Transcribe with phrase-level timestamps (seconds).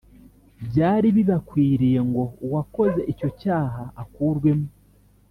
[0.67, 4.67] byari bibakwiriye ngo uwakoze icyo cyaha akurwemo